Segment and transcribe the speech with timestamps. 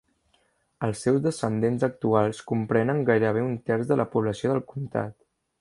[0.87, 5.19] Els seus descendents actuals comprenen gairebé un terç de la població del comtat.